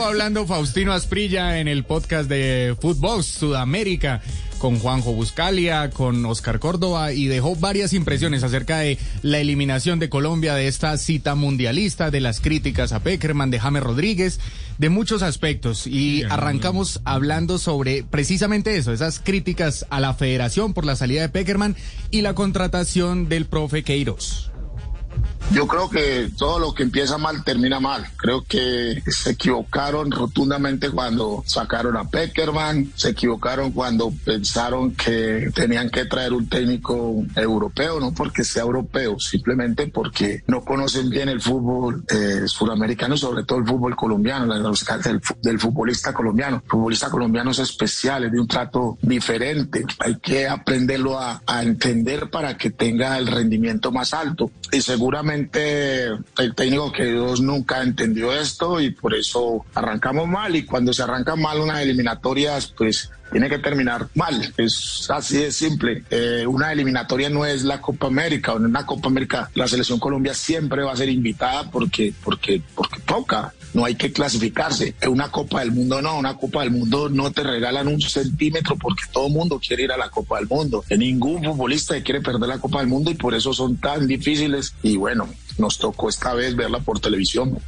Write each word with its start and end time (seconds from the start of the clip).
Estuvo 0.00 0.12
hablando 0.12 0.46
Faustino 0.46 0.94
Asprilla 0.94 1.58
en 1.58 1.68
el 1.68 1.84
podcast 1.84 2.26
de 2.26 2.74
Fútbol 2.80 3.22
Sudamérica 3.22 4.22
con 4.56 4.78
Juanjo 4.78 5.12
Buscalia, 5.12 5.90
con 5.90 6.24
Oscar 6.24 6.58
Córdoba 6.58 7.12
y 7.12 7.26
dejó 7.26 7.54
varias 7.54 7.92
impresiones 7.92 8.42
acerca 8.42 8.78
de 8.78 8.96
la 9.20 9.40
eliminación 9.40 9.98
de 9.98 10.08
Colombia 10.08 10.54
de 10.54 10.68
esta 10.68 10.96
cita 10.96 11.34
mundialista, 11.34 12.10
de 12.10 12.20
las 12.20 12.40
críticas 12.40 12.92
a 12.92 13.00
Peckerman, 13.00 13.50
de 13.50 13.60
James 13.60 13.82
Rodríguez, 13.82 14.40
de 14.78 14.88
muchos 14.88 15.20
aspectos. 15.20 15.86
Y 15.86 16.22
arrancamos 16.22 17.02
hablando 17.04 17.58
sobre 17.58 18.02
precisamente 18.02 18.78
eso, 18.78 18.94
esas 18.94 19.20
críticas 19.20 19.84
a 19.90 20.00
la 20.00 20.14
federación 20.14 20.72
por 20.72 20.86
la 20.86 20.96
salida 20.96 21.20
de 21.20 21.28
Peckerman 21.28 21.76
y 22.10 22.22
la 22.22 22.34
contratación 22.34 23.28
del 23.28 23.44
profe 23.44 23.82
Queiroz. 23.82 24.49
Yo 25.52 25.66
creo 25.66 25.90
que 25.90 26.30
todo 26.38 26.60
lo 26.60 26.72
que 26.72 26.84
empieza 26.84 27.18
mal 27.18 27.42
termina 27.42 27.80
mal. 27.80 28.06
Creo 28.16 28.44
que 28.44 29.02
se 29.06 29.30
equivocaron 29.30 30.12
rotundamente 30.12 30.90
cuando 30.90 31.42
sacaron 31.44 31.96
a 31.96 32.08
Peckerman, 32.08 32.92
se 32.94 33.10
equivocaron 33.10 33.72
cuando 33.72 34.12
pensaron 34.24 34.92
que 34.92 35.50
tenían 35.52 35.90
que 35.90 36.04
traer 36.04 36.32
un 36.34 36.48
técnico 36.48 37.24
europeo, 37.34 37.98
no 37.98 38.14
porque 38.14 38.44
sea 38.44 38.62
europeo, 38.62 39.18
simplemente 39.18 39.88
porque 39.88 40.44
no 40.46 40.60
conocen 40.64 41.10
bien 41.10 41.28
el 41.28 41.40
fútbol 41.40 42.04
eh, 42.08 42.46
suramericano 42.46 43.16
sobre 43.16 43.42
todo 43.42 43.58
el 43.58 43.66
fútbol 43.66 43.96
colombiano, 43.96 44.46
del, 44.54 45.20
del 45.42 45.58
futbolista 45.58 46.12
colombiano. 46.12 46.62
El 46.64 46.70
futbolista 46.70 47.10
colombiano 47.10 47.50
es 47.50 47.58
especial, 47.58 48.24
es 48.24 48.32
de 48.32 48.40
un 48.40 48.46
trato 48.46 48.98
diferente. 49.02 49.84
Hay 49.98 50.16
que 50.20 50.46
aprenderlo 50.46 51.18
a, 51.18 51.42
a 51.44 51.62
entender 51.64 52.30
para 52.30 52.56
que 52.56 52.70
tenga 52.70 53.18
el 53.18 53.26
rendimiento 53.26 53.90
más 53.90 54.14
alto 54.14 54.52
y 54.70 54.80
seguramente 54.80 55.39
el 55.52 56.54
técnico 56.54 56.92
que 56.92 57.04
Dios 57.04 57.40
nunca 57.40 57.82
entendió 57.82 58.32
esto 58.32 58.80
y 58.80 58.90
por 58.90 59.14
eso 59.14 59.64
arrancamos 59.74 60.28
mal 60.28 60.56
y 60.56 60.64
cuando 60.64 60.92
se 60.92 61.02
arranca 61.02 61.36
mal 61.36 61.60
unas 61.60 61.80
eliminatorias 61.80 62.72
pues 62.76 63.10
tiene 63.30 63.48
que 63.48 63.58
terminar 63.58 64.08
mal. 64.14 64.52
Es 64.56 65.08
así 65.10 65.38
de 65.38 65.52
simple. 65.52 66.02
Eh, 66.10 66.44
una 66.46 66.72
eliminatoria 66.72 67.30
no 67.30 67.46
es 67.46 67.62
la 67.62 67.80
Copa 67.80 68.08
América. 68.08 68.52
En 68.52 68.64
una 68.64 68.84
Copa 68.84 69.08
América 69.08 69.50
la 69.54 69.68
selección 69.68 69.98
Colombia 69.98 70.34
siempre 70.34 70.82
va 70.82 70.92
a 70.92 70.96
ser 70.96 71.08
invitada 71.08 71.70
porque, 71.70 72.12
porque, 72.22 72.62
porque 72.74 73.00
toca. 73.00 73.54
No 73.72 73.84
hay 73.84 73.94
que 73.94 74.12
clasificarse. 74.12 74.94
Una 75.08 75.30
Copa 75.30 75.60
del 75.60 75.72
Mundo 75.72 76.02
no. 76.02 76.18
Una 76.18 76.36
Copa 76.36 76.62
del 76.62 76.72
Mundo 76.72 77.08
no 77.08 77.30
te 77.30 77.42
regalan 77.42 77.88
un 77.88 78.00
centímetro 78.00 78.76
porque 78.76 79.04
todo 79.12 79.26
el 79.28 79.32
mundo 79.32 79.60
quiere 79.64 79.84
ir 79.84 79.92
a 79.92 79.96
la 79.96 80.10
Copa 80.10 80.38
del 80.38 80.48
Mundo. 80.48 80.84
Ningún 80.90 81.44
futbolista 81.44 82.00
quiere 82.02 82.20
perder 82.20 82.48
la 82.48 82.58
Copa 82.58 82.80
del 82.80 82.88
Mundo 82.88 83.10
y 83.10 83.14
por 83.14 83.34
eso 83.34 83.52
son 83.52 83.76
tan 83.76 84.06
difíciles. 84.06 84.74
Y 84.82 84.96
bueno, 84.96 85.28
nos 85.58 85.78
tocó 85.78 86.08
esta 86.08 86.34
vez 86.34 86.56
verla 86.56 86.80
por 86.80 87.00
televisión. 87.00 87.58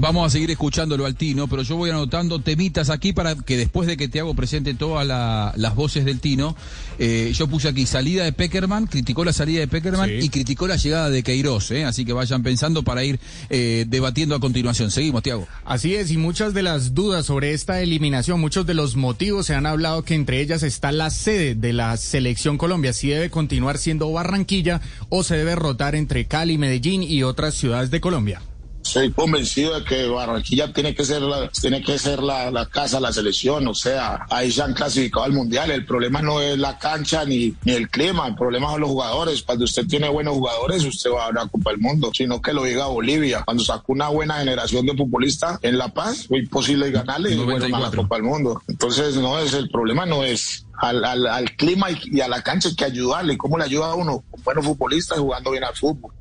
Vamos 0.00 0.26
a 0.26 0.30
seguir 0.30 0.50
escuchándolo 0.50 1.04
al 1.04 1.14
Tino, 1.14 1.46
pero 1.46 1.60
yo 1.60 1.76
voy 1.76 1.90
anotando 1.90 2.38
temitas 2.38 2.88
aquí 2.88 3.12
para 3.12 3.34
que 3.34 3.58
después 3.58 3.86
de 3.86 3.98
que 3.98 4.08
te 4.08 4.18
hago 4.18 4.32
presente 4.32 4.72
todas 4.72 5.06
las 5.06 5.74
voces 5.74 6.06
del 6.06 6.20
Tino, 6.20 6.56
eh, 6.98 7.32
yo 7.34 7.48
puse 7.48 7.68
aquí 7.68 7.84
salida 7.84 8.24
de 8.24 8.32
Peckerman, 8.32 8.86
criticó 8.86 9.26
la 9.26 9.34
salida 9.34 9.60
de 9.60 9.68
Peckerman 9.68 10.08
y 10.10 10.30
criticó 10.30 10.66
la 10.66 10.76
llegada 10.76 11.10
de 11.10 11.22
Queiroz, 11.22 11.70
eh, 11.72 11.84
así 11.84 12.06
que 12.06 12.14
vayan 12.14 12.42
pensando 12.42 12.82
para 12.82 13.04
ir 13.04 13.20
eh, 13.50 13.84
debatiendo 13.88 14.34
a 14.34 14.40
continuación. 14.40 14.90
Seguimos, 14.90 15.22
Tiago. 15.22 15.46
Así 15.66 15.94
es, 15.94 16.10
y 16.10 16.16
muchas 16.16 16.54
de 16.54 16.62
las 16.62 16.94
dudas 16.94 17.26
sobre 17.26 17.52
esta 17.52 17.82
eliminación, 17.82 18.40
muchos 18.40 18.64
de 18.64 18.72
los 18.72 18.96
motivos 18.96 19.44
se 19.44 19.54
han 19.54 19.66
hablado 19.66 20.02
que 20.02 20.14
entre 20.14 20.40
ellas 20.40 20.62
está 20.62 20.92
la 20.92 21.10
sede 21.10 21.54
de 21.54 21.74
la 21.74 21.94
selección 21.98 22.56
Colombia, 22.56 22.94
si 22.94 23.10
debe 23.10 23.28
continuar 23.28 23.76
siendo 23.76 24.10
Barranquilla 24.10 24.80
o 25.10 25.22
se 25.24 25.36
debe 25.36 25.56
rotar 25.56 25.94
entre 25.94 26.24
Cali, 26.24 26.56
Medellín 26.56 27.02
y 27.02 27.22
otras 27.22 27.54
ciudades 27.54 27.90
de 27.90 28.00
Colombia. 28.00 28.40
Estoy 28.84 29.12
convencido 29.12 29.78
de 29.78 29.84
que 29.84 30.08
Barranquilla 30.08 30.72
tiene 30.72 30.94
que 30.94 31.04
ser 31.04 31.22
la, 31.22 31.48
tiene 31.48 31.82
que 31.82 31.98
ser 31.98 32.22
la, 32.22 32.50
la 32.50 32.66
casa, 32.66 32.98
la 32.98 33.12
selección, 33.12 33.68
o 33.68 33.74
sea, 33.74 34.26
ahí 34.30 34.50
se 34.50 34.62
han 34.62 34.74
clasificado 34.74 35.24
al 35.24 35.32
mundial. 35.32 35.70
El 35.70 35.84
problema 35.84 36.22
no 36.22 36.40
es 36.40 36.58
la 36.58 36.78
cancha 36.78 37.24
ni, 37.24 37.54
ni 37.64 37.72
el 37.72 37.88
clima, 37.88 38.26
el 38.26 38.34
problema 38.34 38.70
son 38.70 38.80
los 38.80 38.90
jugadores. 38.90 39.42
Cuando 39.42 39.64
usted 39.64 39.86
tiene 39.86 40.08
buenos 40.08 40.34
jugadores, 40.34 40.84
usted 40.84 41.10
va 41.10 41.26
a 41.26 41.32
la 41.32 41.46
Copa 41.46 41.70
del 41.70 41.80
Mundo, 41.80 42.10
sino 42.12 42.40
que 42.40 42.52
lo 42.52 42.64
diga 42.64 42.86
Bolivia. 42.86 43.42
Cuando 43.44 43.62
sacó 43.62 43.92
una 43.92 44.08
buena 44.08 44.38
generación 44.38 44.86
de 44.86 44.96
futbolistas 44.96 45.58
en 45.62 45.78
La 45.78 45.88
Paz, 45.88 46.26
fue 46.26 46.40
imposible 46.40 46.90
ganarle 46.90 47.32
y 47.32 47.36
bueno, 47.36 47.76
a 47.76 47.80
la 47.80 47.90
Copa 47.90 48.16
del 48.16 48.24
Mundo. 48.24 48.62
Entonces, 48.66 49.16
no 49.16 49.38
es 49.38 49.54
el 49.54 49.70
problema, 49.70 50.06
no 50.06 50.24
es 50.24 50.66
al, 50.78 51.04
al, 51.04 51.26
al 51.26 51.56
clima 51.56 51.88
y, 51.90 52.20
a 52.20 52.28
la 52.28 52.42
cancha 52.42 52.70
hay 52.70 52.74
que 52.74 52.84
ayudarle. 52.84 53.36
¿Cómo 53.36 53.58
le 53.58 53.64
ayuda 53.64 53.92
a 53.92 53.94
uno? 53.94 54.24
Con 54.30 54.42
buenos 54.42 54.64
futbolistas 54.64 55.18
jugando 55.18 55.50
bien 55.50 55.64
al 55.64 55.74
fútbol. 55.74 56.12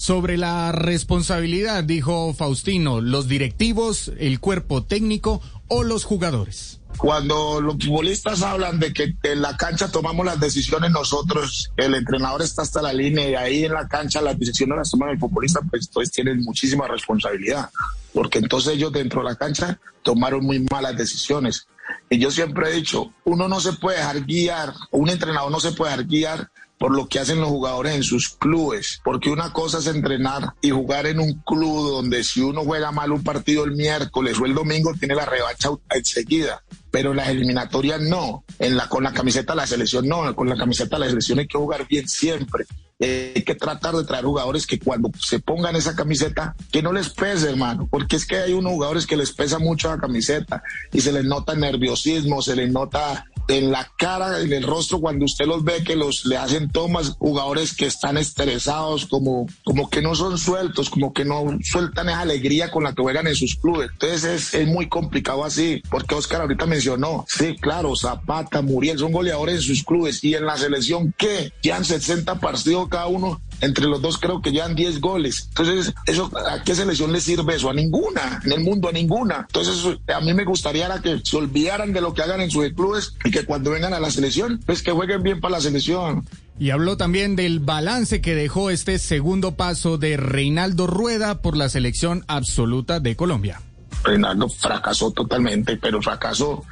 Sobre 0.00 0.38
la 0.38 0.72
responsabilidad, 0.72 1.84
dijo 1.84 2.32
Faustino, 2.32 3.02
los 3.02 3.28
directivos, 3.28 4.10
el 4.18 4.40
cuerpo 4.40 4.82
técnico 4.82 5.42
o 5.68 5.82
los 5.82 6.04
jugadores. 6.04 6.80
Cuando 6.96 7.60
los 7.60 7.74
futbolistas 7.74 8.40
hablan 8.40 8.80
de 8.80 8.94
que 8.94 9.14
en 9.22 9.42
la 9.42 9.58
cancha 9.58 9.92
tomamos 9.92 10.24
las 10.24 10.40
decisiones 10.40 10.90
nosotros, 10.90 11.70
el 11.76 11.94
entrenador 11.94 12.40
está 12.40 12.62
hasta 12.62 12.80
la 12.80 12.94
línea 12.94 13.28
y 13.28 13.34
ahí 13.34 13.64
en 13.66 13.74
la 13.74 13.88
cancha 13.88 14.22
las 14.22 14.38
decisiones 14.38 14.78
las 14.78 14.90
toman 14.90 15.10
el 15.10 15.18
futbolista, 15.18 15.60
pues 15.68 15.88
entonces 15.88 16.10
tienen 16.14 16.40
muchísima 16.44 16.88
responsabilidad, 16.88 17.68
porque 18.14 18.38
entonces 18.38 18.76
ellos 18.76 18.92
dentro 18.92 19.20
de 19.20 19.28
la 19.28 19.36
cancha 19.36 19.78
tomaron 20.02 20.46
muy 20.46 20.60
malas 20.70 20.96
decisiones. 20.96 21.66
Y 22.08 22.18
yo 22.18 22.30
siempre 22.30 22.70
he 22.70 22.72
dicho, 22.72 23.12
uno 23.24 23.48
no 23.48 23.60
se 23.60 23.74
puede 23.74 23.98
dejar 23.98 24.24
guiar, 24.24 24.72
un 24.92 25.10
entrenador 25.10 25.50
no 25.52 25.60
se 25.60 25.72
puede 25.72 25.90
dejar 25.90 26.06
guiar 26.06 26.50
por 26.80 26.96
lo 26.96 27.08
que 27.08 27.18
hacen 27.18 27.42
los 27.42 27.50
jugadores 27.50 27.94
en 27.94 28.02
sus 28.02 28.30
clubes, 28.30 29.02
porque 29.04 29.28
una 29.28 29.52
cosa 29.52 29.80
es 29.80 29.86
entrenar 29.86 30.54
y 30.62 30.70
jugar 30.70 31.06
en 31.06 31.20
un 31.20 31.34
club 31.42 31.90
donde 31.90 32.24
si 32.24 32.40
uno 32.40 32.64
juega 32.64 32.90
mal 32.90 33.12
un 33.12 33.22
partido 33.22 33.64
el 33.64 33.72
miércoles 33.72 34.38
o 34.40 34.46
el 34.46 34.54
domingo 34.54 34.94
tiene 34.98 35.14
la 35.14 35.26
revancha 35.26 35.68
enseguida, 35.90 36.62
pero 36.90 37.12
las 37.12 37.28
eliminatorias 37.28 38.00
no, 38.00 38.44
en 38.58 38.78
la, 38.78 38.88
con 38.88 39.04
la 39.04 39.12
camiseta 39.12 39.52
de 39.52 39.58
la 39.58 39.66
selección 39.66 40.08
no, 40.08 40.34
con 40.34 40.48
la 40.48 40.56
camiseta 40.56 40.96
de 40.96 41.00
la 41.00 41.08
selección 41.10 41.40
hay 41.40 41.48
que 41.48 41.58
jugar 41.58 41.86
bien 41.86 42.08
siempre. 42.08 42.64
Eh, 42.98 43.32
hay 43.36 43.42
que 43.42 43.54
tratar 43.54 43.94
de 43.94 44.04
traer 44.04 44.24
jugadores 44.24 44.66
que 44.66 44.78
cuando 44.78 45.10
se 45.18 45.38
pongan 45.38 45.74
esa 45.74 45.94
camiseta, 45.94 46.54
que 46.70 46.82
no 46.82 46.92
les 46.92 47.08
pese, 47.08 47.48
hermano, 47.48 47.88
porque 47.90 48.16
es 48.16 48.26
que 48.26 48.36
hay 48.36 48.52
unos 48.52 48.72
jugadores 48.72 49.06
que 49.06 49.16
les 49.16 49.32
pesa 49.32 49.58
mucho 49.58 49.88
la 49.88 49.98
camiseta 49.98 50.62
y 50.92 51.00
se 51.00 51.12
les 51.12 51.24
nota 51.24 51.54
nerviosismo, 51.54 52.42
se 52.42 52.56
les 52.56 52.70
nota 52.70 53.24
en 53.50 53.70
la 53.70 53.90
cara, 53.96 54.40
en 54.40 54.52
el 54.52 54.62
rostro, 54.62 55.00
cuando 55.00 55.24
usted 55.24 55.46
los 55.46 55.64
ve 55.64 55.82
que 55.84 55.96
los 55.96 56.24
le 56.24 56.36
hacen 56.36 56.70
tomas, 56.70 57.10
jugadores 57.18 57.74
que 57.74 57.86
están 57.86 58.16
estresados, 58.16 59.06
como, 59.06 59.46
como 59.70 59.88
que 59.88 60.02
no 60.02 60.16
son 60.16 60.36
sueltos, 60.36 60.90
como 60.90 61.12
que 61.12 61.24
no 61.24 61.44
sueltan 61.62 62.08
esa 62.08 62.22
alegría 62.22 62.72
con 62.72 62.82
la 62.82 62.92
que 62.92 63.02
juegan 63.02 63.28
en 63.28 63.36
sus 63.36 63.54
clubes. 63.54 63.88
Entonces 63.92 64.24
es, 64.24 64.54
es 64.54 64.66
muy 64.66 64.88
complicado 64.88 65.44
así, 65.44 65.80
porque 65.88 66.16
Oscar 66.16 66.40
ahorita 66.40 66.66
mencionó, 66.66 67.24
sí, 67.28 67.54
claro, 67.54 67.94
Zapata, 67.94 68.62
Muriel, 68.62 68.98
son 68.98 69.12
goleadores 69.12 69.54
en 69.54 69.62
sus 69.62 69.84
clubes 69.84 70.24
y 70.24 70.34
en 70.34 70.44
la 70.44 70.56
selección, 70.56 71.14
¿qué? 71.16 71.52
han 71.72 71.84
60 71.84 72.40
partidos 72.40 72.88
cada 72.88 73.06
uno 73.06 73.40
entre 73.60 73.86
los 73.86 74.00
dos 74.00 74.18
creo 74.18 74.40
que 74.40 74.52
llevan 74.52 74.74
10 74.74 75.00
goles. 75.00 75.46
Entonces, 75.48 75.92
eso, 76.06 76.30
¿a 76.48 76.62
qué 76.62 76.74
selección 76.74 77.12
le 77.12 77.20
sirve 77.20 77.56
eso? 77.56 77.70
A 77.70 77.74
ninguna, 77.74 78.40
en 78.44 78.52
el 78.52 78.60
mundo 78.60 78.88
a 78.88 78.92
ninguna. 78.92 79.46
Entonces, 79.48 79.98
a 80.08 80.20
mí 80.20 80.34
me 80.34 80.44
gustaría 80.44 80.88
que 81.02 81.20
se 81.22 81.36
olvidaran 81.36 81.92
de 81.92 82.00
lo 82.00 82.14
que 82.14 82.22
hagan 82.22 82.40
en 82.40 82.50
sus 82.50 82.68
clubes 82.72 83.14
y 83.24 83.30
que 83.30 83.44
cuando 83.44 83.70
vengan 83.70 83.94
a 83.94 84.00
la 84.00 84.10
selección, 84.10 84.60
pues 84.64 84.82
que 84.82 84.92
jueguen 84.92 85.22
bien 85.22 85.40
para 85.40 85.52
la 85.52 85.60
selección. 85.60 86.26
Y 86.60 86.70
habló 86.70 86.98
también 86.98 87.36
del 87.36 87.58
balance 87.58 88.20
que 88.20 88.34
dejó 88.34 88.68
este 88.68 88.98
segundo 88.98 89.56
paso 89.56 89.96
de 89.96 90.18
Reinaldo 90.18 90.86
Rueda 90.86 91.40
por 91.40 91.56
la 91.56 91.70
selección 91.70 92.22
absoluta 92.28 93.00
de 93.00 93.16
Colombia. 93.16 93.62
Reinaldo 94.04 94.46
fracasó 94.48 95.10
totalmente, 95.10 95.78
pero 95.78 96.02
fracasó. 96.02 96.62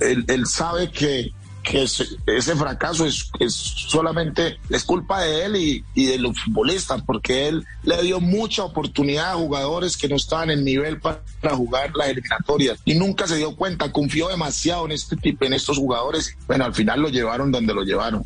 Él, 0.00 0.24
él 0.28 0.46
sabe 0.46 0.90
que 0.90 1.30
que 1.64 1.82
ese, 1.82 2.56
fracaso 2.56 3.06
es, 3.06 3.30
es, 3.40 3.54
solamente 3.54 4.58
es 4.68 4.84
culpa 4.84 5.22
de 5.22 5.46
él 5.46 5.56
y, 5.56 5.84
y, 5.94 6.06
de 6.06 6.18
los 6.18 6.38
futbolistas, 6.38 7.02
porque 7.02 7.48
él 7.48 7.64
le 7.82 8.02
dio 8.02 8.20
mucha 8.20 8.64
oportunidad 8.64 9.32
a 9.32 9.36
jugadores 9.36 9.96
que 9.96 10.06
no 10.06 10.16
estaban 10.16 10.50
en 10.50 10.62
nivel 10.62 11.00
para, 11.00 11.22
jugar 11.52 11.92
las 11.96 12.08
eliminatorias 12.08 12.78
y 12.84 12.94
nunca 12.94 13.26
se 13.26 13.36
dio 13.36 13.56
cuenta, 13.56 13.90
confió 13.90 14.28
demasiado 14.28 14.84
en 14.84 14.92
este 14.92 15.16
tipo, 15.16 15.46
en 15.46 15.54
estos 15.54 15.78
jugadores. 15.78 16.36
Bueno, 16.46 16.66
al 16.66 16.74
final 16.74 17.00
lo 17.00 17.08
llevaron 17.08 17.50
donde 17.50 17.72
lo 17.72 17.82
llevaron. 17.82 18.24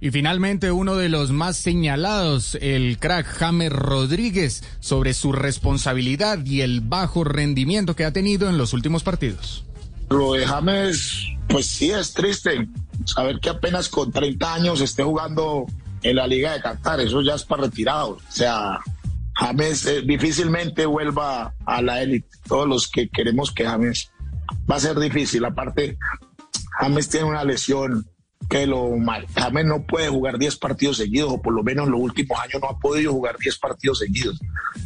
Y 0.00 0.10
finalmente 0.10 0.72
uno 0.72 0.96
de 0.96 1.08
los 1.08 1.30
más 1.30 1.56
señalados, 1.56 2.56
el 2.60 2.98
crack 2.98 3.26
James 3.26 3.72
Rodríguez, 3.72 4.62
sobre 4.80 5.14
su 5.14 5.32
responsabilidad 5.32 6.44
y 6.44 6.60
el 6.60 6.82
bajo 6.82 7.24
rendimiento 7.24 7.96
que 7.96 8.04
ha 8.04 8.12
tenido 8.12 8.48
en 8.48 8.58
los 8.58 8.74
últimos 8.74 9.02
partidos. 9.02 9.64
Lo 10.10 10.34
de 10.34 10.46
James, 10.46 11.26
pues 11.48 11.66
sí, 11.66 11.90
es 11.90 12.12
triste 12.12 12.68
saber 13.04 13.40
que 13.40 13.48
apenas 13.48 13.88
con 13.88 14.12
30 14.12 14.54
años 14.54 14.80
esté 14.80 15.02
jugando 15.02 15.66
en 16.02 16.16
la 16.16 16.26
Liga 16.26 16.52
de 16.52 16.60
Qatar, 16.60 17.00
eso 17.00 17.22
ya 17.22 17.34
es 17.34 17.44
para 17.44 17.62
retirado. 17.62 18.10
O 18.10 18.20
sea, 18.32 18.78
James 19.34 19.86
eh, 19.86 20.02
difícilmente 20.02 20.86
vuelva 20.86 21.54
a 21.64 21.82
la 21.82 22.02
élite. 22.02 22.28
Todos 22.46 22.68
los 22.68 22.88
que 22.88 23.08
queremos 23.08 23.50
que 23.50 23.66
James 23.66 24.10
va 24.70 24.76
a 24.76 24.80
ser 24.80 24.98
difícil. 24.98 25.44
Aparte, 25.44 25.98
James 26.78 27.08
tiene 27.08 27.26
una 27.26 27.44
lesión 27.44 28.06
que 28.48 28.66
lo 28.66 28.92
James 29.34 29.64
no 29.64 29.82
puede 29.82 30.08
jugar 30.08 30.38
10 30.38 30.56
partidos 30.56 30.98
seguidos, 30.98 31.32
o 31.32 31.42
por 31.42 31.52
lo 31.52 31.62
menos 31.62 31.86
en 31.86 31.92
los 31.92 32.00
últimos 32.00 32.38
años 32.38 32.60
no 32.60 32.68
ha 32.68 32.78
podido 32.78 33.12
jugar 33.12 33.36
10 33.38 33.58
partidos 33.58 33.98
seguidos. 33.98 34.38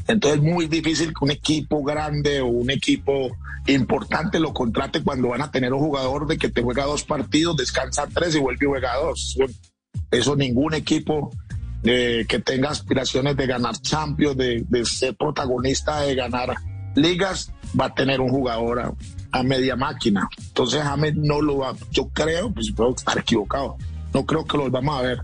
Entonces 0.08 0.40
es 0.40 0.44
muy 0.44 0.66
difícil 0.66 1.08
que 1.08 1.24
un 1.24 1.30
equipo 1.30 1.82
grande 1.82 2.40
o 2.40 2.46
un 2.46 2.70
equipo 2.70 3.36
importante 3.66 4.40
lo 4.40 4.54
contrate 4.54 5.02
cuando 5.02 5.28
van 5.28 5.42
a 5.42 5.50
tener 5.50 5.72
un 5.72 5.80
jugador 5.80 6.26
de 6.26 6.38
que 6.38 6.48
te 6.48 6.62
juega 6.62 6.84
dos 6.84 7.04
partidos, 7.04 7.56
descansa 7.56 8.08
tres 8.12 8.34
y 8.34 8.38
vuelve 8.38 8.64
y 8.66 8.68
juega 8.68 8.96
dos. 8.96 9.36
Eso 10.10 10.36
ningún 10.36 10.74
equipo 10.74 11.30
eh, 11.82 12.24
que 12.28 12.38
tenga 12.38 12.70
aspiraciones 12.70 13.36
de 13.36 13.46
ganar 13.46 13.76
Champions, 13.80 14.36
de, 14.36 14.64
de 14.68 14.84
ser 14.84 15.14
protagonista, 15.16 16.00
de 16.00 16.14
ganar 16.14 16.54
ligas, 16.94 17.52
va 17.78 17.86
a 17.86 17.94
tener 17.94 18.20
un 18.20 18.30
jugador 18.30 18.94
a 19.32 19.42
media 19.42 19.76
máquina. 19.76 20.28
Entonces 20.38 20.82
James 20.82 21.16
no 21.16 21.40
lo 21.40 21.58
va, 21.58 21.74
yo 21.90 22.08
creo, 22.08 22.52
pues 22.52 22.72
puedo 22.72 22.94
estar 22.94 23.18
equivocado, 23.18 23.76
no 24.12 24.26
creo 24.26 24.44
que 24.44 24.56
lo 24.56 24.70
vamos 24.70 24.98
a 24.98 25.02
ver 25.02 25.20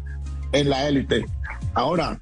en 0.52 0.70
la 0.70 0.88
élite. 0.88 1.26
Ahora, 1.74 2.20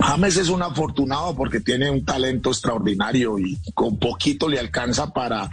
James 0.00 0.36
es 0.36 0.48
un 0.48 0.62
afortunado 0.62 1.34
porque 1.34 1.60
tiene 1.60 1.90
un 1.90 2.04
talento 2.04 2.50
extraordinario 2.50 3.38
y 3.38 3.58
con 3.74 3.98
poquito 3.98 4.48
le 4.48 4.58
alcanza 4.58 5.12
para, 5.12 5.50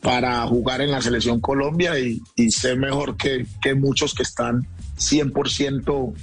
para 0.00 0.46
jugar 0.46 0.80
en 0.80 0.90
la 0.90 1.00
selección 1.00 1.40
Colombia 1.40 1.98
y, 1.98 2.20
y 2.36 2.50
ser 2.50 2.78
mejor 2.78 3.16
que, 3.16 3.46
que 3.60 3.74
muchos 3.74 4.14
que 4.14 4.22
están 4.22 4.66
100% 4.98 6.14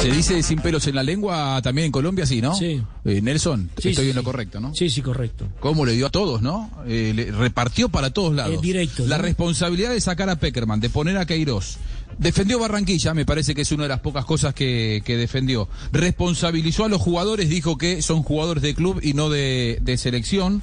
se 0.00 0.10
dice 0.10 0.42
sin 0.42 0.60
pelos 0.60 0.86
en 0.86 0.94
la 0.94 1.02
lengua 1.02 1.60
también 1.62 1.86
en 1.86 1.92
Colombia, 1.92 2.24
sí, 2.26 2.40
¿no? 2.40 2.54
Sí. 2.54 2.82
Eh, 3.04 3.20
Nelson, 3.22 3.70
Sí, 3.78 3.90
estoy 3.90 4.04
sí, 4.06 4.10
en 4.10 4.16
lo 4.16 4.22
correcto, 4.24 4.60
¿no? 4.60 4.74
Sí, 4.74 4.88
sí, 4.90 5.02
correcto. 5.02 5.46
¿Cómo 5.60 5.84
le 5.84 5.92
dio 5.92 6.06
a 6.06 6.10
todos, 6.10 6.42
no? 6.42 6.70
Eh, 6.86 7.12
le 7.14 7.30
repartió 7.32 7.88
para 7.88 8.10
todos 8.10 8.34
lados. 8.34 8.54
Eh, 8.54 8.58
directo, 8.62 9.06
La 9.06 9.16
¿no? 9.18 9.24
responsabilidad 9.24 9.90
de 9.90 10.00
sacar 10.00 10.30
a 10.30 10.36
Peckerman, 10.36 10.80
de 10.80 10.90
poner 10.90 11.16
a 11.18 11.26
Queiroz. 11.26 11.76
Defendió 12.18 12.58
Barranquilla, 12.58 13.14
me 13.14 13.24
parece 13.24 13.54
que 13.54 13.62
es 13.62 13.72
una 13.72 13.84
de 13.84 13.88
las 13.88 14.00
pocas 14.00 14.24
cosas 14.24 14.52
que, 14.52 15.02
que 15.04 15.16
defendió. 15.16 15.68
Responsabilizó 15.92 16.84
a 16.84 16.88
los 16.88 17.00
jugadores, 17.00 17.48
dijo 17.48 17.78
que 17.78 18.02
son 18.02 18.22
jugadores 18.22 18.62
de 18.62 18.74
club 18.74 19.00
y 19.02 19.14
no 19.14 19.30
de, 19.30 19.78
de 19.80 19.96
selección. 19.96 20.62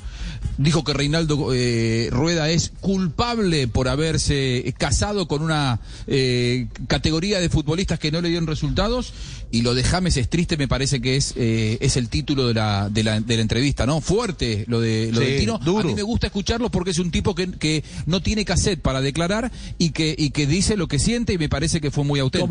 Dijo 0.58 0.84
que 0.84 0.94
Reinaldo 0.94 1.50
eh, 1.54 2.10
Rueda 2.12 2.50
es 2.50 2.72
culpable 2.82 3.68
por 3.68 3.88
haberse 3.88 4.74
casado 4.78 5.28
con 5.28 5.42
una 5.42 5.80
eh, 6.08 6.68
categoría 6.88 7.40
de 7.40 7.50
futbolistas 7.50 8.00
que 8.00 8.12
no 8.12 8.22
le 8.22 8.30
dieron 8.30 8.48
resultados. 8.48 9.14
Y 9.50 9.62
lo 9.62 9.76
de 9.76 9.84
James 9.84 10.18
es 10.18 10.30
triste, 10.30 10.58
me 10.58 10.68
parece 10.68 11.00
que 11.00 11.16
es, 11.16 11.34
eh, 11.38 11.78
es 11.80 11.96
el 11.96 12.10
título 12.10 12.48
de 12.48 12.54
la, 12.54 12.90
de, 12.90 13.04
la, 13.04 13.22
de 13.22 13.36
la 13.38 13.42
entrevista, 13.42 13.86
¿no? 13.86 14.02
Fuerte 14.02 14.66
lo 14.68 14.82
de 14.82 15.10
lo 15.12 15.22
Sí, 15.22 15.26
del 15.26 15.40
Tino. 15.40 15.58
duro. 15.60 15.80
A 15.80 15.84
mí 15.86 15.96
me 15.96 16.02
gusta 16.04 16.28
escucharlo 16.28 16.70
porque 16.70 16.92
es 16.92 17.00
un 17.00 17.12
tipo 17.12 17.34
que, 17.34 17.52
que 17.52 17.84
no 18.06 18.22
tiene 18.22 18.44
cassette 18.44 18.82
para 18.82 19.00
declarar 19.00 19.50
y 19.78 19.92
que, 19.92 20.14
y 20.18 20.32
que 20.32 20.48
dice 20.48 20.76
lo 20.76 20.88
que 20.90 21.00
siente 21.00 21.32
y 21.34 21.38
me 21.38 21.48
parece 21.48 21.80
que 21.80 21.92
fue 21.92 22.04
muy 22.04 22.20
auténtico. 22.20 22.48